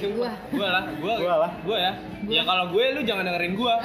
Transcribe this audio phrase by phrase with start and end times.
[0.00, 0.32] Gua.
[0.48, 1.14] Gua lah, gua.
[1.20, 1.52] Gua lah.
[1.60, 1.92] Gua ya.
[2.24, 3.76] Ya kalau gue lu jangan dengerin gua.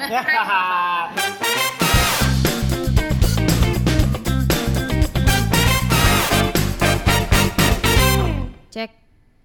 [8.72, 8.96] Cek.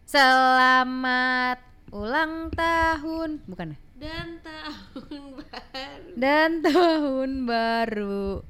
[0.08, 1.60] Selamat
[1.92, 3.44] ulang tahun.
[3.52, 3.78] Bukan ya?
[4.00, 6.16] Dan tahun baru.
[6.16, 8.48] Dan tahun baru.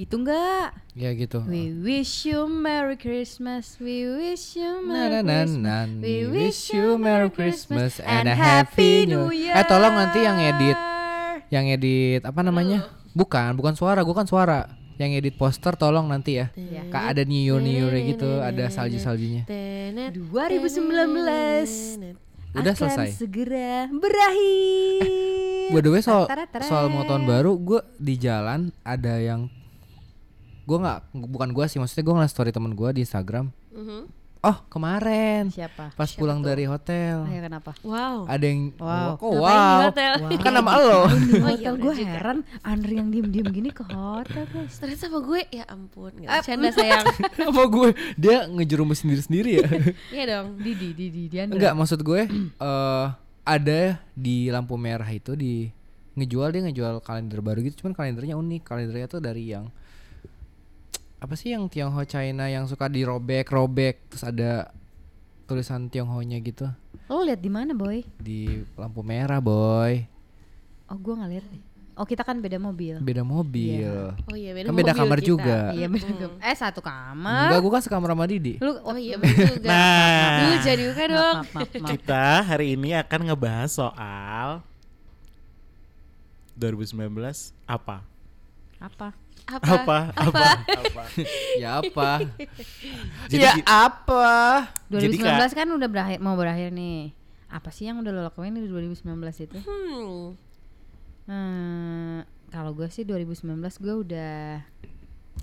[0.00, 0.80] Itu enggak?
[0.96, 1.44] Ya gitu.
[1.44, 3.76] We wish you Merry Christmas.
[3.76, 5.60] We wish you Merry na, na, Christmas.
[5.60, 5.76] na.
[6.00, 9.60] We wish you Merry Christmas Christmas and a Happy New Year.
[9.60, 10.78] Eh tolong nanti yang edit,
[11.52, 12.88] yang edit apa namanya?
[13.12, 14.72] Bukan, bukan suara, gua kan suara.
[14.96, 16.48] Yang edit poster tolong nanti ya.
[16.56, 16.88] Iya.
[16.88, 19.44] Kak ada new new gitu, ada salju saljunya.
[19.44, 22.08] Tenet, 2019
[22.56, 23.20] Udah akan selesai.
[23.20, 25.76] segera berakhir.
[25.76, 26.24] By the way soal
[26.64, 29.59] soal mau tahun baru, gue di jalan ada yang
[30.70, 33.50] gue nggak bukan gue sih maksudnya gue ngeliat story temen gue di Instagram.
[33.72, 34.22] Mhm.
[34.40, 35.92] Oh kemarin Siapa?
[35.92, 37.76] pas pulang dari hotel Ayo kenapa?
[37.84, 38.24] Wow.
[38.24, 39.20] ada yang Wow.
[39.20, 39.78] oh, di wow.
[39.84, 40.12] hotel?
[40.40, 44.48] kan nama lo Di Oh, iya, hotel gue heran Andri yang diem-diem gini ke hotel
[44.48, 44.80] guys.
[44.80, 47.04] Ternyata sama gue ya ampun, Ah, bercanda sayang.
[47.52, 49.66] apa gue dia ngejerumus sendiri sendiri ya
[50.16, 50.56] Iya dong.
[50.56, 51.60] Didi, Didi, Diandra.
[51.60, 52.20] enggak maksud gue
[52.56, 53.06] eh
[53.44, 53.80] ada
[54.14, 55.68] di lampu merah itu di
[56.16, 59.68] ngejual dia ngejual kalender baru gitu cuman kalendernya unik kalendernya tuh dari yang
[61.20, 64.72] apa sih yang Tionghoa China yang suka dirobek-robek terus ada
[65.44, 66.64] tulisan Tionghoa-nya gitu
[67.06, 68.06] Lo lihat di mana, Boy?
[68.16, 70.06] di lampu merah boy
[70.86, 71.62] Oh, gue nggak lihat deh.
[71.92, 72.96] Oh, kita kan beda mobil.
[72.98, 75.28] beda mobil Oh iya beda kan beda mobil kamar kita.
[75.28, 77.46] juga Iya, beda kam- Eh, satu kamar.
[77.46, 79.68] enggak gue kan sekamar sama Didi Lu Oh iya betul juga.
[79.68, 80.38] Nah.
[80.40, 81.36] Dulu jadi buka dong.
[81.36, 81.90] maaf, maaf, maaf, maaf.
[81.92, 84.48] Kita hari ini akan ngebahas soal
[86.54, 87.12] 2019
[87.66, 88.00] apa?
[88.78, 89.12] Apa?
[89.50, 89.74] Apa?
[89.82, 89.98] Apa?
[90.14, 90.46] Apa?
[90.62, 91.02] Apa?
[91.58, 92.10] ya apa
[93.32, 94.26] Jadi ya apa
[94.86, 97.10] 2019 Jadi, Kak- kan udah berakhir mau berakhir nih.
[97.50, 99.10] Apa sih yang udah lo lakuin di 2019
[99.42, 99.58] itu?
[99.58, 100.38] Hmm.
[101.26, 104.62] Hmm, kalau gue sih 2019 gue udah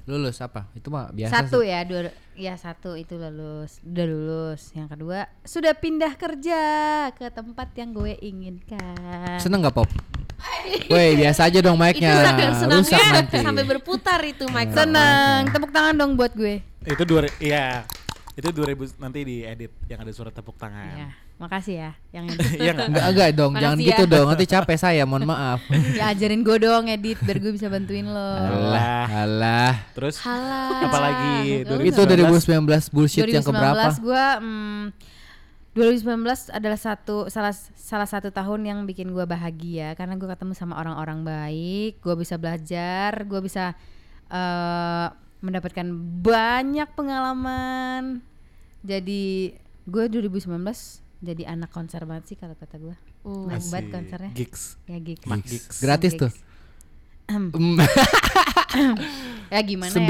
[0.08, 1.72] lulus apa itu mah biasa satu sih.
[1.72, 4.72] ya, dua ya satu itu lulus, udah lulus.
[4.72, 6.62] Yang kedua sudah pindah kerja
[7.12, 9.40] ke tempat yang gue inginkan.
[9.40, 9.90] seneng nggak pop
[10.92, 14.70] Woi biasa aja dong Itu mic-nya rusak senangnya nanti sampai berputar itu mic.
[14.70, 16.62] Seneng, tepuk tangan dong buat gue.
[16.84, 17.84] itu dua iya.
[18.38, 21.10] Itu 2000 nanti diedit yang ada suara tepuk tangan.
[21.38, 22.50] makasih ya yang edit.
[22.54, 22.86] Iya enggak?
[22.90, 23.86] Enggak, enggak dong, Makasih jangan ya.
[23.90, 24.28] gitu dong.
[24.30, 25.60] Nanti capek saya, mohon maaf.
[25.94, 28.30] ya ajarin gue dong edit biar gue bisa bantuin lo.
[28.38, 29.74] Alah, alah.
[29.94, 30.86] Terus Halah.
[30.86, 33.90] apalagi Itu 2019 bullshit yang keberapa?
[33.90, 34.82] 2019 gue mm,
[35.78, 40.74] 2019 adalah satu salah salah satu tahun yang bikin gue bahagia karena gue ketemu sama
[40.82, 43.78] orang-orang baik, gue bisa belajar, gue bisa
[44.34, 45.08] eh,
[45.46, 45.86] mendapatkan
[46.26, 48.26] banyak pengalaman.
[48.82, 49.54] Jadi
[49.86, 50.50] gue 2019
[51.22, 52.98] jadi anak konser banget sih kalau kata gue.
[53.22, 53.46] Oh.
[53.46, 53.94] Banget Asik.
[53.94, 54.32] konsernya.
[54.34, 54.82] Gigs.
[54.90, 55.26] Ya gigs.
[55.30, 55.78] Mak gigs.
[55.86, 56.22] Gratis Gigs.
[56.26, 56.32] tuh.
[59.48, 60.04] Ya gimana 90%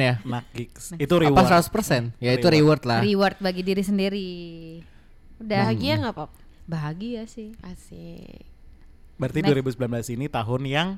[0.00, 0.14] ya?
[0.24, 0.96] Nak gigs.
[0.96, 1.44] Itu reward.
[1.44, 2.16] Apa 100%?
[2.16, 2.80] Ya itu Reward.
[2.80, 3.00] reward lah.
[3.04, 4.30] Reward bagi diri sendiri.
[5.42, 6.30] Udah Bahagia nggak pop?
[6.62, 7.52] bahagia sih.
[7.60, 8.46] Asik.
[9.14, 9.76] Berarti Next.
[9.76, 10.88] 2019 ini tahun yang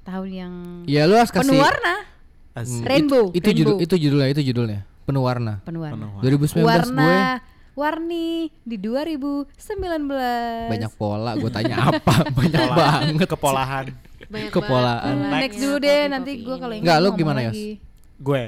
[0.00, 0.52] Tahun yang
[0.86, 1.94] Ya lu harus kasih penuh warna,
[2.54, 2.80] asik.
[2.82, 3.84] rainbow, itu judul rainbow.
[3.84, 4.80] itu judulnya, itu judulnya.
[5.04, 5.60] Penuh warna.
[5.62, 5.96] penuh warna.
[5.98, 6.24] Penuh warna.
[6.24, 7.20] 2019 warna gue
[7.74, 8.28] warni
[8.62, 9.52] di 2019.
[10.66, 12.14] banyak pola, gue tanya apa?
[12.38, 13.28] Banyak Pola- banget.
[13.28, 13.86] Kepolahan.
[14.28, 15.02] Banyak Kepolaan.
[15.04, 17.52] banget Hmm, next dulu deh nanti gue kalau Enggak, lu ngomong gimana, Yos?
[17.52, 17.70] lagi.
[18.18, 18.42] Gue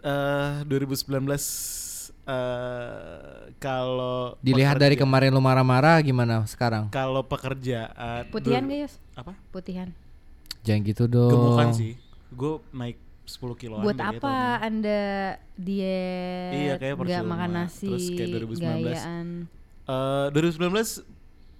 [0.00, 1.28] eh 2019
[2.24, 3.20] eh
[3.56, 6.88] kalau Dilihat dari pekerja- kemarin lu marah-marah gimana sekarang?
[6.88, 8.94] kalau pekerjaan Putihan gak Yos?
[9.14, 9.88] apa Putihan.
[10.62, 11.30] Jangan gitu dong.
[11.30, 11.92] gemukan sih
[12.30, 15.00] gue naik 10 kiloan Buat kayaknya apa anda
[15.54, 16.52] diet?
[16.52, 17.30] Iya, kayak nggak percuma.
[17.30, 18.60] makan nasi, Terus kayak 2019.
[18.84, 19.26] gayaan.
[19.84, 21.04] Eh, 2019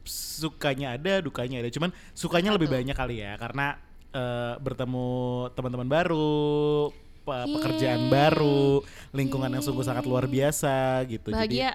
[0.02, 2.76] sukanya ada dukanya ada cuman sukanya lebih Satu.
[2.76, 3.76] banyak kali ya karena
[4.10, 5.08] eh, bertemu
[5.50, 6.88] teman-teman baru
[7.25, 8.12] pe- pekerjaan Yeay.
[8.12, 10.75] baru lingkungan yang sungguh sangat luar biasa
[11.05, 11.71] gitu jadi Bahagia.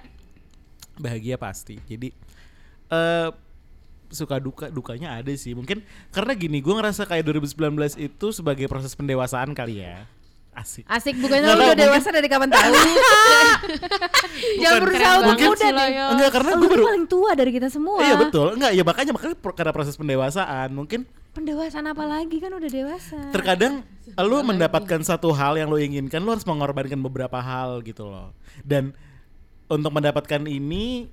[0.95, 2.13] bahagia pasti jadi
[2.87, 3.29] eh
[4.09, 7.53] suka duka dukanya ada sih mungkin karena gini gue ngerasa kayak 2019
[7.95, 10.05] itu sebagai proses pendewasaan kali ya
[10.51, 12.73] asik Asik bukannya Nggak lu udah dewasa dari kapan tahu?
[14.59, 14.83] Jangan Bukan.
[14.83, 15.89] berusaha untuk muda deh.
[16.09, 18.01] Enggak karena Lu gue baru paling tua dari kita semua.
[18.01, 22.67] iya betul enggak ya makanya makanya karena proses pendewasaan mungkin Pendewasaan apa lagi kan udah
[22.67, 23.19] dewasa.
[23.29, 23.85] terkadang
[24.17, 28.33] lu mendapatkan satu hal yang lu inginkan lu harus mengorbankan beberapa hal gitu loh
[28.65, 28.91] dan
[29.69, 31.05] untuk mendapatkan ini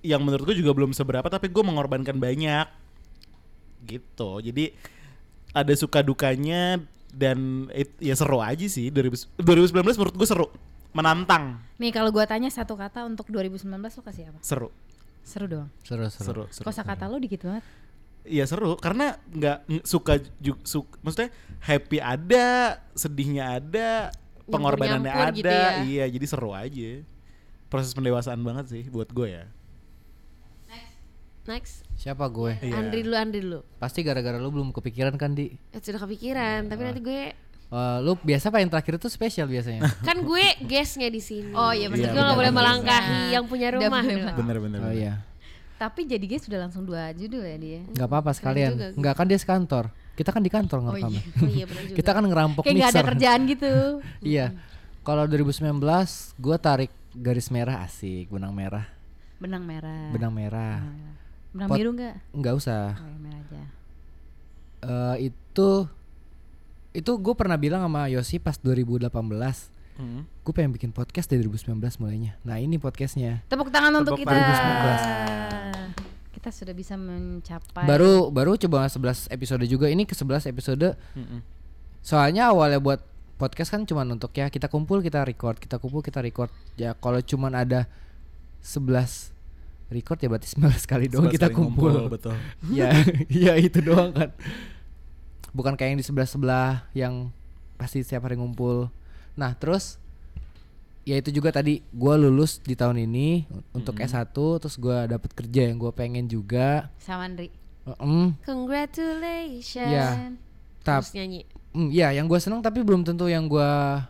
[0.00, 2.70] yang menurut gue juga belum seberapa tapi gue mengorbankan banyak
[3.84, 4.70] gitu jadi
[5.50, 6.78] ada suka dukanya
[7.10, 10.46] dan it- ya seru aja sih 2000 2019 menurut gue seru
[10.90, 14.38] menantang Nih kalau gua tanya satu kata untuk 2019 lu kasih apa?
[14.40, 14.70] seru
[15.20, 15.68] Seru dong.
[15.84, 16.24] Seru seru.
[16.24, 16.64] Seru, seru.
[16.64, 17.60] Kosa kata lu dikit banget.
[18.30, 20.62] Iya seru karena nggak ng- suka juga
[21.02, 21.30] maksudnya
[21.60, 22.46] happy ada,
[22.94, 24.14] sedihnya ada,
[24.46, 25.82] pengorbanannya ada, Nyampur-nyampur gitu ya.
[25.82, 27.02] iya jadi seru aja.
[27.66, 29.44] Proses pendewasaan banget sih buat gue ya.
[31.42, 31.82] Next.
[31.96, 32.54] Siapa gue?
[32.60, 32.78] Iya.
[32.78, 33.60] Andri dulu, Andri dulu.
[33.76, 35.50] Pasti gara-gara lu belum kepikiran kan di.
[35.72, 37.22] Eh, sudah kepikiran, tapi nanti gue
[37.70, 39.86] Eh, lu biasa paling terakhir itu spesial biasanya.
[40.02, 41.50] kan gue guestnya di sini.
[41.50, 42.10] Oh, iya, bener.
[42.10, 42.60] Gue nggak Iya, boleh bener.
[42.60, 44.02] melangkahi yang punya rumah.
[44.02, 44.36] boleh dong.
[44.36, 44.78] Bener-bener.
[44.80, 45.14] oh iya.
[45.80, 47.80] Tapi jadi guys sudah langsung dua judul ya dia.
[47.88, 48.76] Nggak apa-apa sekalian.
[48.76, 48.86] juga.
[48.92, 49.84] Nggak kan dia sekantor.
[50.12, 51.08] Kita kan di kantor Oh ngerekam.
[51.10, 51.22] iya.
[51.40, 51.96] Oh iya benar juga.
[51.96, 53.08] Kita kan ngerampok Kayak nggak ada mixer.
[53.08, 53.72] kerjaan gitu.
[54.36, 54.46] iya.
[55.00, 55.80] Kalau 2019
[56.36, 58.84] gue tarik garis merah asik, benang merah.
[59.40, 60.12] Benang merah.
[60.12, 60.76] Benang merah.
[61.50, 62.14] Benang Pot- biru enggak?
[62.30, 62.84] Nggak usah.
[62.94, 63.62] Oh, merah aja.
[64.80, 65.70] Eh itu
[66.92, 69.08] itu gue pernah bilang sama Yosi pas 2018
[70.00, 70.24] Hmm.
[70.24, 74.32] gue pengen bikin podcast dari 2019 mulainya nah ini podcastnya Tepuk tangan untuk Tepuk kita.
[74.32, 75.92] tangan.
[76.32, 81.44] Kita sudah bisa mencapai baru baru coba 11 episode juga ini ke 11 episode Mm-mm.
[82.00, 83.04] soalnya awalnya buat
[83.36, 86.48] podcast kan cuman untuk ya kita kumpul kita record kita kumpul kita record
[86.80, 87.84] ya kalau cuman ada
[88.64, 89.36] 11
[89.92, 92.36] record ya berarti 19 kali doang Sebelas kita kali kumpul ngumpul, betul.
[92.78, 92.88] ya
[93.28, 94.32] ya itu doang kan
[95.52, 97.28] bukan kayak yang di sebelah sebelah yang
[97.76, 98.88] pasti setiap hari ngumpul
[99.32, 99.96] nah terus
[101.02, 105.66] ya itu juga tadi gua lulus di tahun ini untuk S1 terus gua dapet kerja
[105.66, 107.48] yang gua pengen juga sama Andri.
[107.98, 109.90] Em, Congratulations.
[109.90, 110.36] Ya.
[110.80, 111.40] tap Terus nyanyi.
[111.72, 114.04] mm, ya yang gua seneng tapi belum tentu yang gua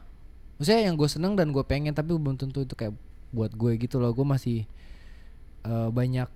[0.54, 2.92] maksudnya yang gue seneng dan gue pengen tapi belum tentu itu kayak
[3.32, 4.68] buat gue gitu loh gue masih
[5.64, 6.28] eh, banyak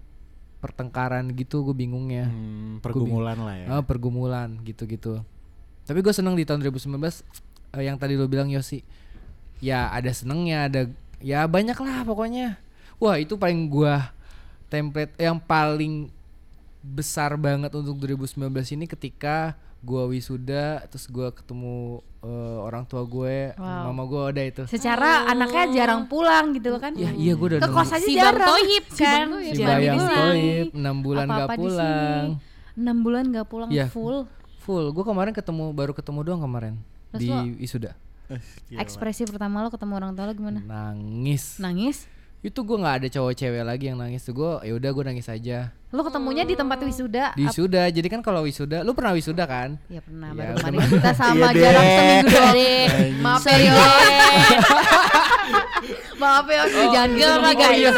[0.64, 3.66] pertengkaran gitu gue bingungnya Hmm, pergumulan lah ya.
[3.68, 5.20] Ah, pergumulan gitu-gitu.
[5.84, 7.43] Tapi gue seneng di tahun 2019 eh,
[7.80, 8.84] yang tadi lo bilang Yosi.
[9.58, 10.82] Ya ada senengnya, ada
[11.18, 12.60] ya banyak lah pokoknya.
[13.00, 14.12] Wah itu paling gua
[14.68, 16.10] template yang paling
[16.84, 18.36] besar banget untuk 2019
[18.70, 23.92] ini ketika gua wisuda terus gua ketemu eh, orang tua gue, Wow.
[23.92, 24.62] mama gua udah itu.
[24.64, 26.92] Secara anaknya jarang pulang gitu kan.
[26.96, 28.48] Ya iya gua udah Ke kos aja Si jarang.
[28.48, 29.26] Tohib kan.
[29.28, 29.98] Tohib si jarang Bayang.
[30.08, 32.24] Toib 6 bulan Apa-apa gak pulang.
[32.74, 33.86] Enam bulan gak pulang Iya.
[33.92, 34.24] full.
[34.64, 34.92] Full.
[34.92, 36.74] Gue kemarin ketemu baru ketemu doang kemarin
[37.14, 37.90] Terus di lo- wisuda.
[38.26, 38.78] Eh, gila.
[38.80, 40.60] Ekspresi pertama lo ketemu orang tua lo gimana?
[40.60, 41.56] Nangis.
[41.56, 42.10] Nangis?
[42.40, 45.24] itu gue nggak ada cowok cewek lagi yang nangis tuh gue ya udah gue nangis
[45.26, 47.32] aja Lo ketemunya di tempat wisuda?
[47.32, 50.88] di wisuda jadi kan kalau wisuda lu pernah wisuda kan Ya pernah Ya, baru kemarin
[50.92, 52.52] kita sama Iya, jarak seminggu doang.
[52.60, 52.88] Dek.
[53.16, 53.56] Maaf ya.
[56.14, 57.96] Maaf ya Yosi jangan gitu Enggak, enggak, guys.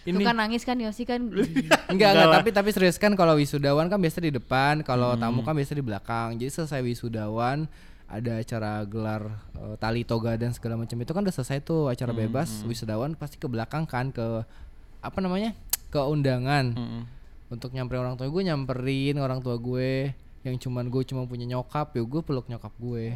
[0.00, 1.20] Tuh Ini- kan nangis kan Yosi kan.
[1.92, 5.52] enggak Enggak tapi tapi serius kan kalau wisudawan kan biasa di depan kalau tamu kan
[5.52, 7.66] biasa di belakang jadi selesai wisudawan
[8.10, 9.22] ada acara gelar
[9.54, 13.38] eh, tali toga dan segala macam itu kan udah selesai tuh acara bebas wisudawan pasti
[13.38, 14.42] ke belakang kan ke
[15.00, 15.54] apa namanya
[15.88, 16.74] ke undangan.
[16.74, 17.02] Mm-mm.
[17.50, 21.94] untuk nyamperin orang tua gue nyamperin orang tua gue yang cuman gue cuma punya nyokap
[21.94, 23.14] ya gue peluk nyokap gue.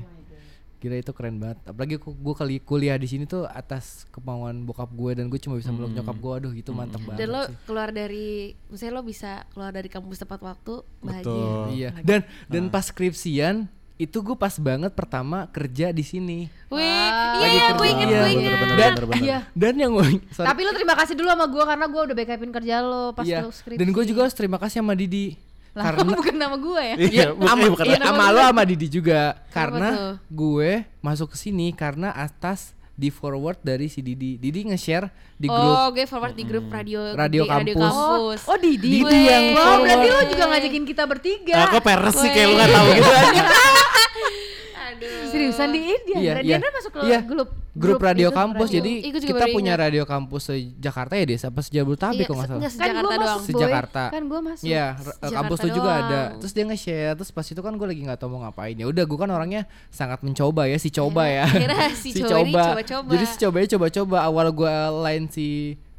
[0.82, 1.64] Gila itu keren banget.
[1.64, 5.56] Apalagi gue, gue kali kuliah di sini tuh atas kemauan bokap gue dan gue cuma
[5.56, 6.32] bisa peluk nyokap gue.
[6.44, 7.56] Aduh itu mantep banget Dan lo sih.
[7.64, 11.24] keluar dari, misalnya lo bisa keluar dari kampus tepat waktu, bahagia.
[11.24, 11.64] Betul.
[11.72, 11.90] iya.
[12.04, 12.20] Dan
[12.52, 17.38] dan pas skripsian itu gue pas banget pertama kerja di sini Wih, Wah.
[17.38, 18.52] iya iya gue inget, Iya, gue inget.
[18.74, 18.92] dan.
[19.14, 19.38] Iya.
[19.54, 20.46] dan yang gue sorry.
[20.50, 23.46] Tapi lo terima kasih dulu sama gue karena gue udah backupin kerja lo pas iya
[23.46, 23.78] lo skripsi.
[23.78, 25.38] dan gue juga harus terima kasih sama Didi
[25.74, 26.96] Lah, karena bukan nama gue ya.
[26.96, 29.20] Iya, ama, eh, bukan iya, sama lo sama Didi juga
[29.50, 29.88] karena
[30.26, 34.38] gue masuk ke sini karena atas di forward dari si Didi.
[34.38, 37.90] Didi nge-share di grup Oh, gue forward di grup radio Radio di radio kampus.
[37.90, 38.40] kampus.
[38.46, 38.90] Oh Didi.
[38.96, 39.82] Didi yang Wow, forward.
[39.82, 41.54] berarti lo juga ngajakin kita bertiga.
[41.56, 43.42] Ah, kok peres sih kayak lu gak tahu gitu aja.
[44.94, 45.28] Aduh.
[45.28, 46.16] Seriusan di ini dia.
[46.16, 46.70] Iya, Dia iya.
[46.70, 47.20] masuk ke Iya.
[47.20, 48.68] grup grup radio itu, kampus.
[48.68, 48.78] radio.
[48.78, 49.82] Jadi gue kita punya ingat.
[49.82, 51.42] radio kampus se Jakarta ya, Des?
[51.42, 52.62] Apa sejabodetabek Iya, kok nggak se- salah?
[52.62, 53.18] kan gue doang.
[53.34, 54.00] masuk Se-Jakarta.
[54.00, 54.14] boy.
[54.14, 54.86] kan gue masuk Iya,
[55.28, 56.20] kampus tuh juga ada.
[56.36, 58.72] Terus dia nge-share, terus pas itu kan gue lagi nggak tahu mau ngapain.
[58.72, 61.44] Ya udah, gue kan orangnya sangat mencoba ya, si coba ya.
[61.50, 63.10] Akhirnya si coba-coba.
[63.10, 64.16] Jadi si coba coba-coba.
[64.24, 65.46] Awal gue lain si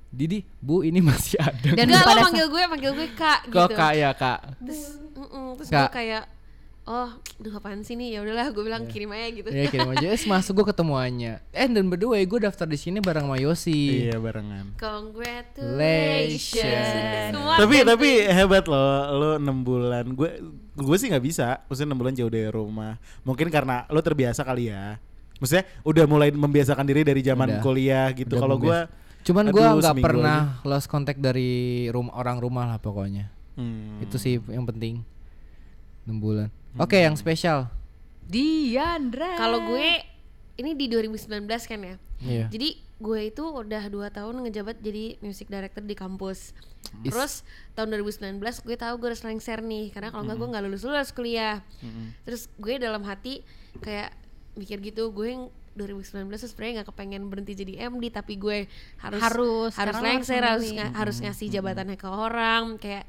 [0.07, 1.75] Didi, Bu ini masih ada.
[1.75, 3.75] Dan Enggak, pada lo manggil gue, manggil gue kak Kok gitu.
[3.75, 4.39] kak ya kak?
[4.63, 5.81] Terus, mm-mm, terus Kak.
[5.81, 6.23] gue kayak,
[6.85, 7.09] oh,
[7.41, 8.13] duh apaan sih nih?
[8.17, 9.49] Ya udahlah, gue bilang kirim aja gitu.
[9.49, 10.07] Ya kirim aja.
[10.09, 11.39] Es masuk gue ketemuannya.
[11.49, 14.09] Eh dan by the way gue daftar di sini bareng sama Yosi.
[14.09, 14.65] Iya barengan.
[14.77, 16.87] Congratulations.
[17.33, 17.89] Semua tapi ganti.
[17.89, 20.29] tapi hebat loh lo enam bulan gue
[20.75, 24.67] gue sih nggak bisa maksudnya enam bulan jauh dari rumah mungkin karena lo terbiasa kali
[24.67, 24.99] ya
[25.39, 27.63] maksudnya udah mulai membiasakan diri dari zaman Udah.
[27.63, 28.79] kuliah gitu Udah kalau gue.
[29.25, 33.33] Cuman gue nggak pernah lost contact dari rum orang rumah lah pokoknya.
[33.57, 33.97] Hmm.
[34.03, 35.01] Itu sih yang penting.
[36.05, 36.47] 6 bulan.
[36.75, 37.69] Oke, yang spesial.
[38.25, 39.37] Diandra.
[39.37, 40.01] Kalau gue
[40.55, 41.95] ini di 2019 kan ya.
[42.19, 42.45] Iya.
[42.47, 46.55] Jadi gue itu udah dua tahun ngejabat jadi music director di kampus.
[47.03, 47.33] Is- Terus
[47.73, 51.11] tahun 2019 gue tahu gue harus lengser nih karena kalau nggak gue nggak lulus lulus
[51.11, 51.59] kuliah.
[52.23, 53.43] Terus gue dalam hati
[53.77, 54.15] kayak
[54.55, 55.43] mikir gitu gue yang
[55.75, 60.63] 2019 tuh sebenarnya nggak kepengen berhenti jadi MD tapi gue harus Harus, harus lengser harus
[60.71, 63.03] harus ngasih jabatannya ke orang kayak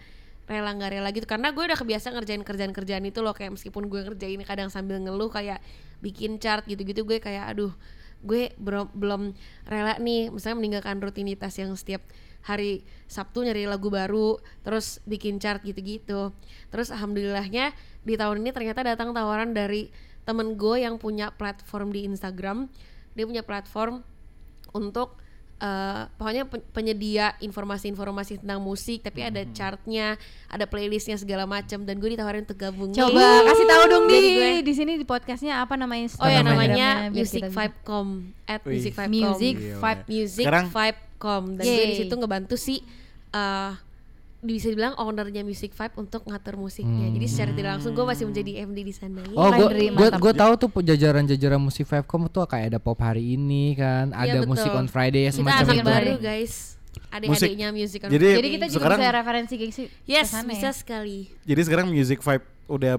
[0.47, 1.27] rela nggak rela gitu.
[1.27, 5.31] Karena gue udah kebiasa ngerjain kerjaan-kerjaan itu loh kayak meskipun gue ngerjain kadang sambil ngeluh
[5.31, 5.59] kayak
[6.01, 7.75] bikin chart gitu-gitu gue kayak aduh
[8.23, 9.35] gue bro- belum
[9.67, 10.31] rela nih.
[10.31, 12.03] Misalnya meninggalkan rutinitas yang setiap
[12.47, 16.31] hari Sabtu nyari lagu baru terus bikin chart gitu-gitu.
[16.71, 17.75] Terus alhamdulillahnya
[18.07, 19.91] di tahun ini ternyata datang tawaran dari
[20.23, 22.71] temen gue yang punya platform di Instagram.
[23.19, 24.07] Dia punya platform
[24.71, 25.19] untuk
[25.57, 31.97] eh, pokoknya pen- penyedia informasi-informasi tentang musik tapi ada chartnya ada playlistnya segala macam dan
[31.97, 32.93] gue ditawarin untuk gabung.
[32.93, 37.09] Coba kasih tahu dong di gue- di sini di podcastnya apa namanya oh ya namanya
[37.09, 38.07] biar Music Vibe.com
[38.45, 38.61] at.
[38.63, 39.79] Music Vibe.com Music Gila.
[39.81, 42.85] Vibe Music Sekarang- Vibe.com dan gue di situ ngebantu si
[43.33, 43.73] eh
[44.39, 47.09] bisa dibilang ownernya Music Vibe untuk ngatur musiknya.
[47.11, 49.23] Jadi secara tidak langsung gue masih menjadi MD di sana.
[49.25, 49.35] Hmm.
[49.35, 54.13] Oh, gue gue tahu tuh jajaran-jajaran musik Vivecom tuh kayak ada pop hari ini kan,
[54.13, 55.87] ada Iya, musik on Friday ya Kita semacam itu.
[55.89, 56.77] baru guys.
[57.13, 58.39] Adik-adiknya Music on Jadi- Friday.
[58.39, 59.87] Jadi kita juga Sekarang- bisa referensi sih.
[60.05, 60.73] Yes, ke sana bisa ya.
[60.75, 61.19] sekali.
[61.43, 62.95] Jadi sekarang Music Vibe udah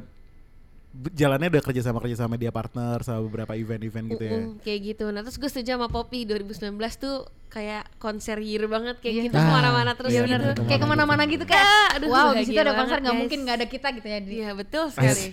[1.10, 4.32] jalannya udah kerja sama kerja sama dia partner sama beberapa event-event gitu ya.
[4.36, 5.06] Mm-mm, kayak gitu.
[5.08, 7.16] Nah terus gue setuju sama Poppy 2019 tuh
[7.48, 9.24] kayak konser year banget kayak Iya.
[9.26, 10.36] kita Ah, ke mana-mana terus iya, gitu.
[10.36, 10.56] bener.
[10.64, 11.58] Kayak ke mana-mana gitu kan.
[11.58, 14.20] Ah, aduh, wow, di situ ada konser nggak mungkin nggak ada kita gitu ya.
[14.20, 14.32] Di.
[14.36, 15.24] Iya betul sekali.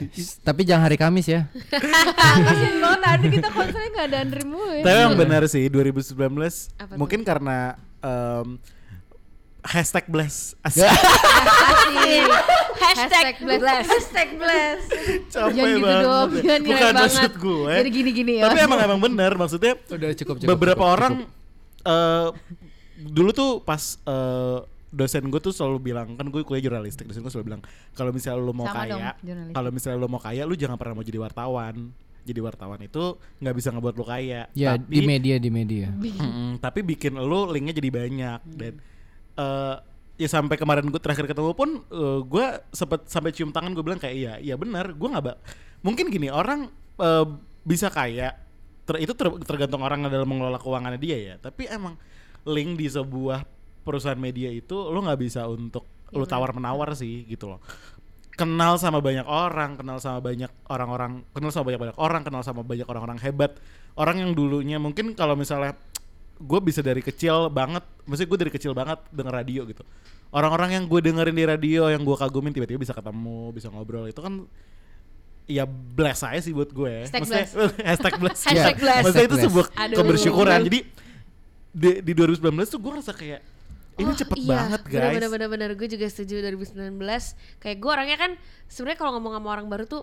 [0.41, 1.41] Tapi jangan hari Kamis ya.
[1.71, 4.83] Kasian banget tadi kita konsernya nggak ada Andri mulu ya.
[4.83, 6.31] Tapi emang benar sih 2019 Apa
[6.87, 6.97] tuh?
[6.97, 7.59] mungkin karena
[7.99, 8.47] em,
[9.65, 10.85] hashtag bless Asik.
[10.85, 12.29] Asik.
[12.75, 13.87] Hashtag bless.
[13.87, 14.81] Hashtag bless.
[15.27, 16.05] Capek Jangan gitu banget.
[16.05, 17.03] dong, jangan Bukan banget.
[17.03, 17.73] maksud gue.
[17.75, 18.43] Jadi gini-gini ya.
[18.45, 20.49] Tapi emang emang benar maksudnya Udah cukup cukup.
[20.49, 21.33] beberapa cukup, orang cukup.
[21.85, 22.29] eh
[22.97, 27.29] dulu tuh pas eh, dosen gue tuh selalu bilang kan gue kuliah jurnalistik dosen gue
[27.29, 29.11] selalu bilang kalau misalnya lu mau Sama kaya
[29.51, 31.91] kalau misalnya lu mau kaya lu jangan pernah mau jadi wartawan
[32.23, 33.05] jadi wartawan itu
[33.37, 35.91] nggak bisa ngebuat lu kaya Ya tapi di media di media.
[35.91, 38.73] Mm-mm, tapi bikin lu linknya jadi banyak dan
[39.35, 39.77] eh
[40.15, 43.99] ya sampai kemarin gue terakhir ketemu pun eh, gue sempet sampai cium tangan gue bilang
[43.99, 45.41] kayak iya iya benar gue nggak ba-
[45.83, 46.71] mungkin gini orang
[47.03, 47.27] eh,
[47.65, 48.45] bisa kaya
[48.85, 51.35] ter- itu ter- tergantung orang dalam mengelola keuangannya dia ya.
[51.41, 51.97] Tapi emang
[52.45, 53.43] link di sebuah
[53.85, 57.61] perusahaan media itu lu nggak bisa untuk lu tawar menawar sih gitu loh.
[58.35, 62.63] Kenal sama banyak orang, kenal sama banyak orang-orang, kenal sama banyak banyak orang, kenal sama
[62.67, 63.55] banyak orang-orang hebat,
[63.95, 65.79] orang yang dulunya mungkin kalau misalnya
[66.35, 69.83] gue bisa dari kecil banget, maksudnya gue dari kecil banget denger radio gitu.
[70.31, 74.19] Orang-orang yang gue dengerin di radio, yang gue kagumin tiba-tiba bisa ketemu, bisa ngobrol itu
[74.19, 74.43] kan
[75.45, 77.07] ya bless aja sih buat gue.
[77.07, 77.49] Hashtag Maksudnya-
[77.93, 78.39] hashtag bless.
[78.43, 79.03] Hashtag Ya, bless.
[79.05, 79.97] Maksudnya itu sebuah Aduh.
[80.01, 80.59] kebersyukuran.
[80.67, 80.81] Jadi
[81.75, 83.41] di, di 2019 tuh gue rasa kayak
[83.95, 85.15] ini Oh, cepet iya, banget guys.
[85.15, 86.99] Bener bener bener gue juga setuju 2019.
[87.63, 88.31] Kayak gue orangnya kan
[88.67, 90.03] sebenarnya kalau ngomong sama orang baru tuh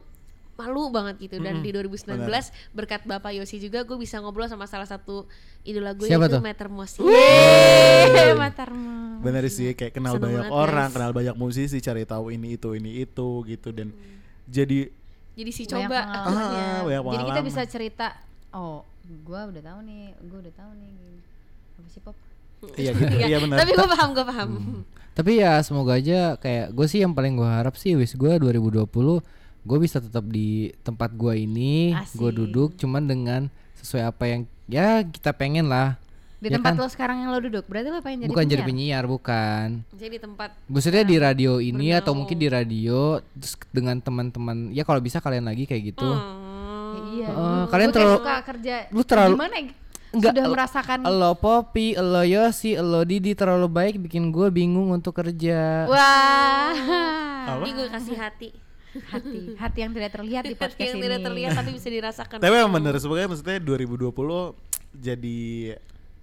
[0.62, 2.46] malu banget gitu dan Mm-mm, di 2019 bener.
[2.72, 5.25] berkat Bapak Yosi juga gue bisa ngobrol sama salah satu
[5.62, 6.44] idola gue Siapa yaitu tuh?
[6.46, 7.01] Meter Mosi.
[7.01, 9.18] Yeay, Matarma.
[9.20, 10.96] Bener sih kayak kenal Seneng banyak orang, guys.
[10.96, 13.89] kenal banyak musisi, cari tahu ini itu ini itu gitu dan
[14.46, 14.94] jadi
[15.32, 16.62] Jadi si Banyak coba pengalamannya.
[16.62, 18.08] Ah, banyak Jadi kita bisa cerita,
[18.51, 18.84] oh,
[19.24, 20.94] gua udah tahu nih, gua udah tahu nih.
[21.80, 22.15] Apa sih pop?
[22.77, 23.58] iya gitu, iya benar.
[23.63, 24.50] Tapi gue paham, gue paham.
[25.12, 28.86] Tapi ya semoga aja kayak gue sih yang paling gue harap sih wis gue 2020
[29.62, 30.50] gue bisa tetap di
[30.82, 33.41] tempat gue ini, gue duduk cuman dengan
[33.75, 35.98] sesuai apa yang ya kita pengen lah.
[36.38, 36.82] Di Ya tempat kan?
[36.82, 38.70] lo sekarang yang lo duduk, berarti lo pengen jadi bukan jadi penyiar?
[38.98, 39.68] penyiar bukan.
[39.94, 42.18] Jadi tempat Maksudnya di radio ini atau bernaung.
[42.20, 43.00] mungkin di radio
[43.32, 46.01] terus dengan teman-teman ya kalau bisa kalian lagi kayak gitu.
[46.01, 46.50] Hmm.
[46.91, 47.27] Ya iya.
[47.30, 48.75] Gua kalian kayak terlalu- suka kerja.
[48.89, 49.56] lu terlalu- Gimana?
[49.56, 49.65] ya?
[50.12, 50.98] Enggak, Sudah merasakan.
[51.06, 55.88] Elo Poppy, elo Yosi, elo Didi terlalu baik bikin gue bingung untuk kerja.
[55.88, 56.75] Wah.
[57.48, 57.63] Apa?
[57.63, 58.50] Ini gue kasih hati.
[59.12, 61.05] Hati, hati yang tidak terlihat di Hati podcast yang ini.
[61.07, 62.38] tidak terlihat tapi bisa dirasakan.
[62.39, 64.12] Tapi emang bener sebenarnya maksudnya 2020
[64.91, 65.39] jadi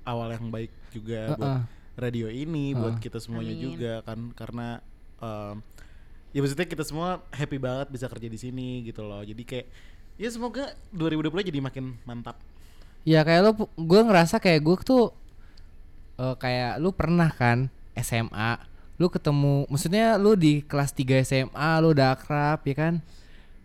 [0.04, 1.62] awal yang baik juga buat Heeh.
[1.96, 3.04] radio ini, buat Heeh.
[3.04, 3.64] kita semuanya Amin.
[3.64, 4.68] juga kan karena
[5.18, 5.56] em,
[6.32, 9.25] ya maksudnya kita semua happy banget bisa kerja di sini gitu loh.
[9.25, 9.66] Jadi kayak
[10.20, 12.37] ya semoga 2020 jadi makin mantap.
[13.08, 15.04] Ya kayak lu gue ngerasa kayak gue tuh
[16.20, 18.60] eh, kayak lu pernah kan SMA
[18.98, 22.94] lu ketemu maksudnya lu di kelas 3 SMA lu udah akrab ya kan?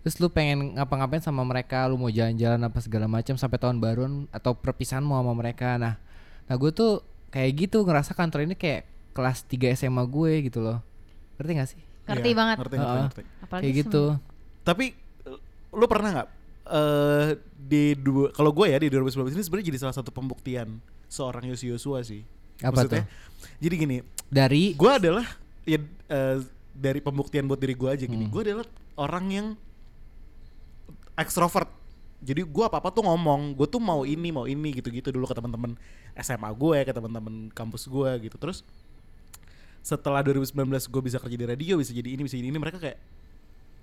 [0.06, 1.90] Terus lu pengen ngapa-ngapain sama mereka?
[1.90, 5.76] Lu mau jalan-jalan apa segala macam sampai tahun baruan atau perpisahan mau sama mereka?
[5.82, 5.98] Nah
[6.46, 7.02] nah gue tuh
[7.34, 8.86] kayak gitu ngerasa kantor ini kayak
[9.18, 10.80] kelas 3 SMA gue gitu loh.
[11.42, 11.82] Ngerti gak sih?
[12.06, 12.58] Ngerti Iya, banget.
[12.62, 13.24] Ngerti, ngerti, ngerti.
[13.42, 14.04] Apalagi kayak gitu.
[14.62, 14.86] Tapi
[15.74, 16.30] lu pernah nggak
[16.64, 21.50] eh di dua kalau gue ya di 2019 ini sebenarnya jadi salah satu pembuktian seorang
[21.50, 22.24] Yosi Yosua sih.
[22.64, 23.04] Apa Maksudnya,
[23.60, 23.98] Jadi gini,
[24.34, 25.26] Dari gue adalah
[25.64, 25.78] ya
[26.10, 26.38] eh,
[26.74, 28.14] dari pembuktian buat diri gue aja Hmm.
[28.18, 28.26] gini.
[28.34, 28.66] Gue adalah
[28.98, 29.48] orang yang
[31.14, 31.70] ekstrovert.
[32.24, 35.36] Jadi gue apa apa tuh ngomong, gue tuh mau ini mau ini gitu-gitu dulu ke
[35.36, 35.76] teman-teman
[36.18, 38.40] SMA gue, ke teman-teman kampus gue gitu.
[38.40, 38.64] Terus
[39.84, 40.56] setelah 2019
[40.88, 42.96] gue bisa kerja di radio, bisa jadi ini, bisa jadi ini, mereka kayak,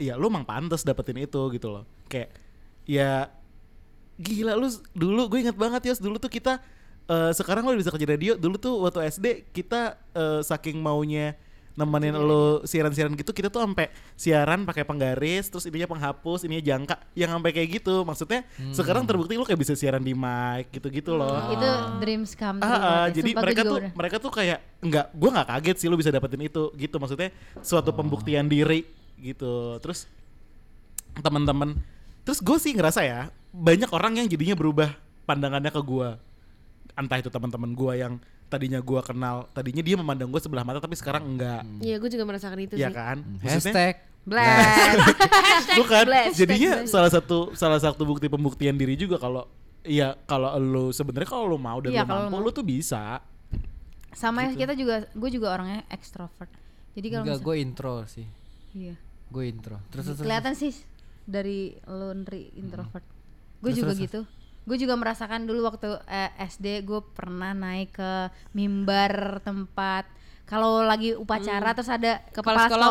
[0.01, 1.85] iya lu emang pantas dapetin itu gitu loh.
[2.09, 2.33] Kayak
[2.89, 3.29] ya
[4.17, 6.61] gila lu dulu gue inget banget ya dulu tuh kita
[7.11, 8.33] eh, sekarang lo bisa kerja radio.
[8.35, 11.35] Dulu tuh waktu SD kita eh, saking maunya
[11.71, 16.97] nemenin lo siaran-siaran gitu kita tuh sampai siaran pakai penggaris terus ininya penghapus ininya jangka.
[17.15, 17.95] Yang sampai kayak gitu.
[18.03, 18.41] Maksudnya
[18.71, 21.41] sekarang terbukti lo kayak bisa siaran di mic gitu-gitu loh.
[21.49, 22.69] Itu dreams come true.
[22.69, 25.97] Ah, ah, jadi mereka tuh udah- mereka tuh kayak nggak gue nggak kaget sih lo
[25.97, 26.97] bisa dapetin itu gitu.
[26.99, 28.85] Maksudnya suatu pembuktian diri
[29.17, 29.79] gitu.
[29.81, 30.05] Terus
[31.17, 31.75] teman-teman
[32.23, 36.09] terus gue sih ngerasa ya banyak orang yang jadinya berubah pandangannya ke gue
[37.01, 38.15] entah itu teman-teman gue yang
[38.47, 42.25] tadinya gue kenal tadinya dia memandang gue sebelah mata tapi sekarang enggak Iya, gue juga
[42.29, 42.95] merasakan itu ya sih.
[42.95, 45.01] kan hashtag Blast.
[45.81, 46.93] bukan blast, jadinya blast.
[46.93, 49.49] salah satu salah satu bukti pembuktian diri juga kalau
[49.81, 52.45] Iya kalau lu sebenarnya kalau lu mau dan lu kalau lu mampu mau.
[52.45, 53.25] lu tuh bisa
[54.13, 54.61] Sama Gitu.
[54.61, 56.53] kita juga, gue juga orangnya ekstrovert.
[56.93, 58.27] Jadi kalau enggak gue intro sih.
[58.77, 58.93] iya.
[59.33, 59.81] Gue intro.
[59.89, 60.21] Terus terus.
[60.21, 60.27] terus.
[60.29, 60.75] kelihatan sih
[61.25, 62.13] dari lu
[62.59, 63.07] introvert.
[63.61, 64.21] Gue Terus, juga terus, gitu.
[64.69, 68.13] Gue juga merasakan dulu waktu eh, SD gue pernah naik ke
[68.55, 70.07] mimbar tempat
[70.51, 72.91] kalau lagi upacara terus ada Kepala sekolah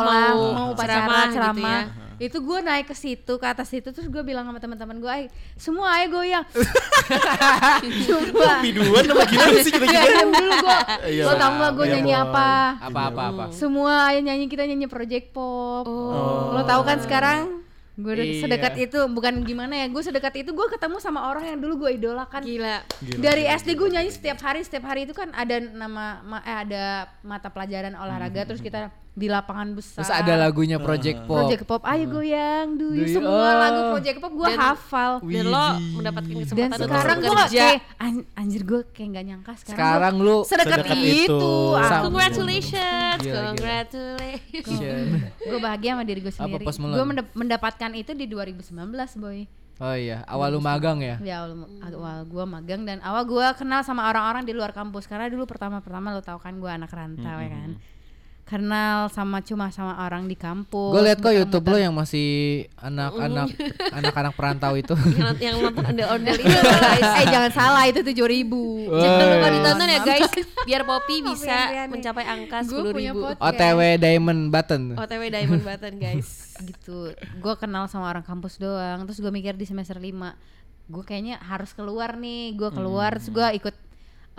[0.55, 2.23] mau upacara ceramah gitu ceramah, ya.
[2.23, 5.23] itu gue naik ke situ ke atas situ terus gue bilang sama teman-teman gue, "Ay,
[5.59, 6.47] semua ayo goyang."
[8.07, 8.63] Coba.
[8.63, 10.79] biduan apa gimana sih kita Gak diam dulu gue.
[11.19, 12.23] Iya, Lo tau gak gue iya, nyanyi Boy.
[12.23, 12.49] apa?
[12.79, 13.43] Apa apa apa.
[13.51, 15.83] Semua ayo nyanyi kita nyanyi Project Pop.
[15.83, 16.55] Oh.
[16.55, 17.67] Lo tau kan sekarang?
[17.99, 18.41] Gue Iya.
[18.41, 19.85] sedekat itu, bukan gimana ya?
[19.85, 22.39] Gue sedekat itu gue ketemu sama orang yang dulu gue idolakan.
[22.41, 22.87] Gila.
[22.97, 26.41] Gila, Dari gila, SD gue nyanyi setiap hari, setiap hari itu kan ada nama ma-
[26.41, 26.83] eh, ada
[27.21, 28.87] mata pelajaran olahraga terus kita
[29.19, 29.99] di lapangan besar.
[29.99, 31.43] Terus ada lagunya Project Pop.
[31.43, 33.55] Project Pop, ayo goyang, do you Do you- semua oh.
[33.59, 35.11] lagu Project Pop gue Dan- hafal.
[35.21, 39.51] Dan lo mendapatkan Dan kesempatan untuk sekarang gue kayak an- anjir gue kayak nggak nyangka
[39.59, 41.27] sekarang, Sekarang gua lu sedekat, sedekat itu.
[41.27, 41.43] itu.
[41.75, 43.47] Ah, Congratulations, Gila, gila.
[43.51, 45.09] congratulations.
[45.41, 46.63] gue bahagia sama diri gue sendiri.
[46.63, 48.71] Gue mendapatkan itu di 2019
[49.17, 49.39] boy.
[49.79, 51.15] Oh iya, awal lu magang ya?
[51.19, 55.27] Ya awal, awal gue magang dan awal gue kenal sama orang-orang di luar kampus karena
[55.27, 57.79] dulu pertama-pertama lo tau kan gue anak rantau ya kan.
[58.49, 60.89] Kenal sama cuma sama orang di kampus.
[60.89, 61.29] Gue liat kok.
[61.29, 63.53] YouTube lo yang masih anak-anak
[64.01, 64.97] anak-anak perantau itu.
[64.97, 66.49] yang, yang nonton ondel-ondel itu
[66.81, 67.09] guys.
[67.21, 68.89] eh jangan salah itu tujuh ribu.
[68.89, 70.31] Jangan lupa ditonton ya guys,
[70.65, 73.21] biar Poppy bisa mencapai angka sepuluh ribu.
[73.37, 74.97] OTW Diamond Button.
[74.97, 76.57] OTW Diamond Button guys.
[76.57, 77.13] gitu.
[77.37, 79.05] Gue kenal sama orang kampus doang.
[79.05, 80.09] Terus gue mikir di semester 5
[80.89, 82.57] gue kayaknya harus keluar nih.
[82.57, 83.75] Gue keluar terus gue ikut